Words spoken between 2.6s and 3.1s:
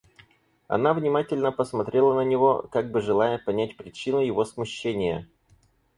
как бы